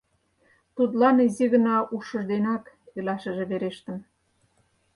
Тудлан 0.75 1.17
изи 1.25 1.45
гына 1.53 1.75
ушыж 1.95 2.23
денак 2.31 2.63
илашыже 2.97 3.43
верештын. 3.51 3.97